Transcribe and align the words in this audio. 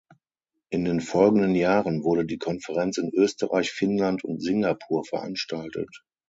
In 0.71 0.83
den 0.83 0.99
folgenden 0.99 1.53
Jahren 1.53 2.03
wurde 2.03 2.25
die 2.25 2.39
Konferenz 2.39 2.97
in 2.97 3.11
Österreich, 3.13 3.69
Finnland 3.71 4.23
und 4.23 4.41
Singapur 4.41 5.03
veranstaltet. 5.05 6.03